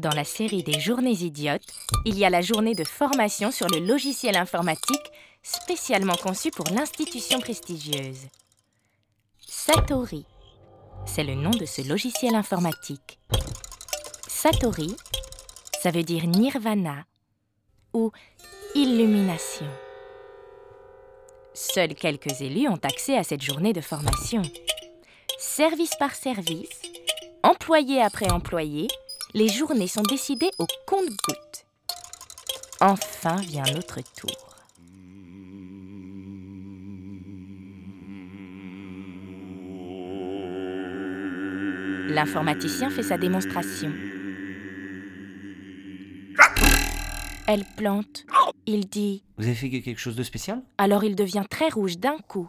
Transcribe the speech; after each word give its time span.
Dans 0.00 0.14
la 0.16 0.24
série 0.24 0.62
des 0.62 0.80
journées 0.80 1.24
idiotes, 1.24 1.66
il 2.06 2.18
y 2.18 2.24
a 2.24 2.30
la 2.30 2.40
journée 2.40 2.74
de 2.74 2.84
formation 2.84 3.50
sur 3.50 3.68
le 3.68 3.80
logiciel 3.80 4.34
informatique 4.34 5.12
spécialement 5.42 6.14
conçu 6.14 6.50
pour 6.50 6.64
l'institution 6.70 7.38
prestigieuse. 7.38 8.28
Satori, 9.46 10.24
c'est 11.04 11.22
le 11.22 11.34
nom 11.34 11.50
de 11.50 11.66
ce 11.66 11.86
logiciel 11.86 12.34
informatique. 12.34 13.18
Satori, 14.26 14.96
ça 15.82 15.90
veut 15.90 16.02
dire 16.02 16.26
nirvana 16.26 17.04
ou 17.92 18.10
illumination. 18.74 19.68
Seuls 21.52 21.94
quelques 21.94 22.40
élus 22.40 22.68
ont 22.68 22.80
accès 22.84 23.18
à 23.18 23.22
cette 23.22 23.42
journée 23.42 23.74
de 23.74 23.82
formation. 23.82 24.40
Service 25.38 25.94
par 25.98 26.14
service, 26.14 26.80
employé 27.42 28.00
après 28.00 28.30
employé, 28.30 28.88
les 29.34 29.48
journées 29.48 29.88
sont 29.88 30.02
décidées 30.02 30.50
au 30.58 30.66
compte-gouttes. 30.86 31.66
Enfin 32.80 33.36
vient 33.36 33.64
notre 33.74 34.00
tour. 34.14 34.30
L'informaticien 42.08 42.90
fait 42.90 43.04
sa 43.04 43.18
démonstration. 43.18 43.92
Elle 47.46 47.64
plante. 47.76 48.24
Il 48.66 48.88
dit 48.88 49.22
Vous 49.38 49.44
avez 49.44 49.54
fait 49.54 49.70
quelque 49.70 49.98
chose 49.98 50.16
de 50.16 50.22
spécial? 50.22 50.62
Alors 50.78 51.04
il 51.04 51.14
devient 51.14 51.44
très 51.48 51.68
rouge 51.68 51.98
d'un 51.98 52.18
coup. 52.18 52.48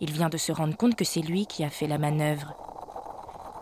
Il 0.00 0.12
vient 0.12 0.28
de 0.28 0.36
se 0.36 0.52
rendre 0.52 0.76
compte 0.76 0.94
que 0.94 1.04
c'est 1.04 1.20
lui 1.20 1.46
qui 1.46 1.64
a 1.64 1.70
fait 1.70 1.86
la 1.86 1.98
manœuvre. 1.98 2.54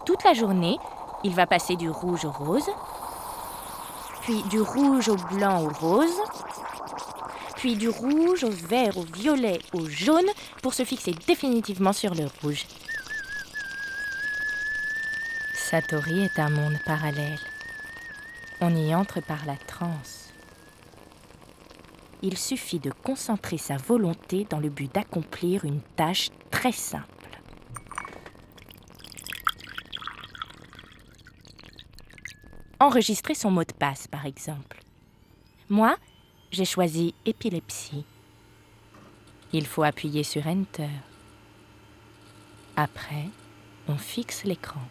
Toute 0.05 0.25
la 0.25 0.35
journée, 0.35 0.77
il 1.25 1.35
va 1.35 1.47
passer 1.47 1.75
du 1.77 1.91
rouge 1.91 2.25
au 2.25 2.31
rose, 2.31 2.69
puis 4.21 4.43
du 4.45 4.61
rouge 4.61 5.09
au 5.09 5.17
blanc 5.17 5.65
au 5.65 5.71
rose, 5.71 6.21
puis 7.57 7.77
du 7.77 7.89
rouge 7.89 8.45
au 8.45 8.51
vert 8.51 8.99
au 8.99 9.05
violet 9.05 9.59
au 9.73 9.87
jaune 9.89 10.29
pour 10.63 10.75
se 10.75 10.85
fixer 10.85 11.15
définitivement 11.27 11.95
sur 11.95 12.15
le 12.15 12.27
rouge. 12.43 12.67
Satori 15.55 16.25
est 16.25 16.39
un 16.39 16.51
monde 16.51 16.79
parallèle. 16.85 17.41
On 18.61 18.77
y 18.77 18.95
entre 18.95 19.21
par 19.21 19.45
la 19.47 19.57
transe. 19.57 20.31
Il 22.23 22.39
suffit 22.39 22.79
de 22.79 22.91
concentrer 22.91 23.59
sa 23.59 23.77
volonté 23.77 24.47
dans 24.49 24.61
le 24.61 24.69
but 24.69 24.95
d'accomplir 24.95 25.65
une 25.65 25.81
tâche 25.97 26.31
très 26.51 26.73
simple. 26.73 27.14
Enregistrer 32.85 33.35
son 33.35 33.51
mot 33.51 33.65
de 33.65 33.73
passe, 33.73 34.07
par 34.09 34.27
exemple. 34.27 34.79
Moi, 35.71 35.97
j'ai 36.53 36.67
choisi 36.67 37.15
épilepsie. 37.25 38.05
Il 39.55 39.67
faut 39.67 39.85
appuyer 39.85 40.23
sur 40.23 40.47
Enter. 40.47 40.91
Après, 42.77 43.31
on 43.89 43.97
fixe 43.97 44.45
l'écran 44.45 44.83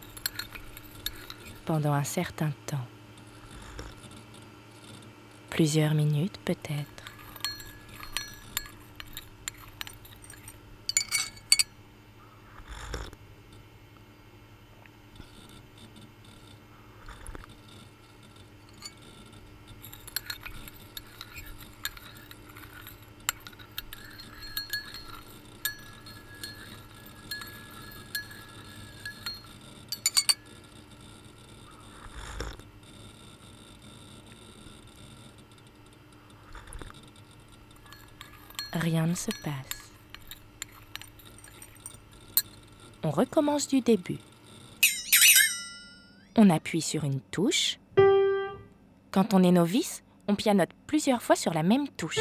pendant 1.66 1.92
un 1.92 2.02
certain 2.02 2.50
temps. 2.66 2.84
Plusieurs 5.50 5.94
minutes 5.94 6.40
peut-être. 6.44 6.93
Rien 38.78 39.06
ne 39.06 39.14
se 39.14 39.30
passe. 39.42 39.92
On 43.02 43.10
recommence 43.10 43.68
du 43.68 43.80
début. 43.80 44.18
On 46.36 46.50
appuie 46.50 46.80
sur 46.80 47.04
une 47.04 47.20
touche. 47.20 47.78
Quand 49.10 49.34
on 49.34 49.42
est 49.42 49.52
novice, 49.52 50.02
on 50.26 50.34
pianote 50.34 50.70
plusieurs 50.86 51.22
fois 51.22 51.36
sur 51.36 51.52
la 51.54 51.62
même 51.62 51.88
touche. 51.88 52.18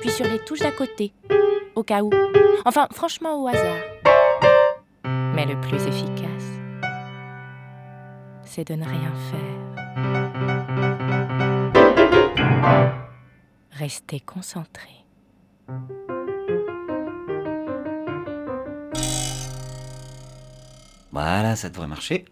Puis 0.00 0.10
sur 0.10 0.26
les 0.26 0.38
touches 0.38 0.60
d'à 0.60 0.72
côté, 0.72 1.12
au 1.74 1.82
cas 1.82 2.02
où. 2.02 2.10
Enfin, 2.64 2.88
franchement 2.92 3.42
au 3.42 3.48
hasard. 3.48 3.82
Mais 5.04 5.44
le 5.44 5.60
plus 5.60 5.82
efficace, 5.86 6.28
c'est 8.44 8.66
de 8.66 8.74
ne 8.74 8.84
rien 8.84 9.12
faire. 9.30 9.58
Restez 13.72 14.20
concentré. 14.20 14.97
Voilà, 21.12 21.56
ça 21.56 21.68
devrait 21.68 21.86
marcher. 21.86 22.24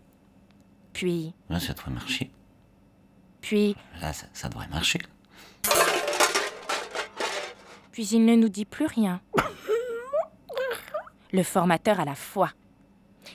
Puis, 0.93 1.35
Là, 1.49 1.61
ça 1.61 1.73
devrait 1.73 1.91
marcher. 1.93 2.31
puis, 3.41 3.77
Là, 4.01 4.13
ça, 4.13 4.27
ça 4.33 4.49
devrait 4.49 4.69
marcher. 4.69 5.01
puis 7.93 8.07
il 8.09 8.25
ne 8.27 8.35
nous 8.37 8.49
dit 8.51 8.65
plus 8.67 8.87
rien. 8.87 9.21
Le 11.33 11.43
formateur 11.43 11.99
a 12.01 12.05
la 12.05 12.15
foi. 12.15 12.51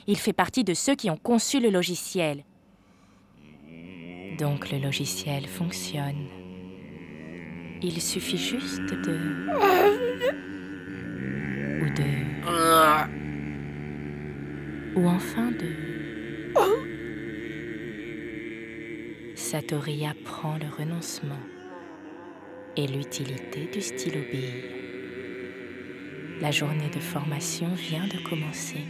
Il 0.06 0.16
fait 0.16 0.32
partie 0.32 0.64
de 0.64 0.72
ceux 0.74 0.94
qui 0.94 1.10
ont 1.10 1.16
conçu 1.16 1.60
le 1.60 1.68
logiciel. 1.70 2.44
Donc 4.38 4.70
le 4.70 4.78
logiciel 4.78 5.46
fonctionne. 5.46 6.26
Il 7.84 8.00
suffit 8.00 8.38
juste 8.38 8.80
de... 8.80 9.18
Ou 11.80 11.90
de... 11.90 12.04
Ou 14.94 15.08
enfin 15.08 15.50
de... 15.50 15.74
Satori 19.34 20.06
apprend 20.06 20.58
le 20.58 20.68
renoncement 20.68 21.42
et 22.76 22.86
l'utilité 22.86 23.66
du 23.72 23.80
stylo 23.80 24.20
bille. 24.30 24.62
La 26.40 26.52
journée 26.52 26.88
de 26.88 27.00
formation 27.00 27.74
vient 27.74 28.06
de 28.06 28.18
commencer. 28.28 28.80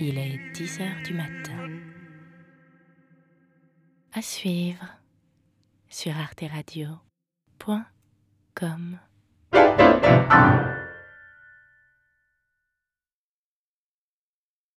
Il 0.00 0.18
est 0.18 0.38
10 0.54 0.80
heures 0.80 1.02
du 1.04 1.14
matin. 1.14 1.68
À 4.12 4.22
suivre 4.22 4.99
sur 5.90 6.16
arteradio.com. 6.16 8.98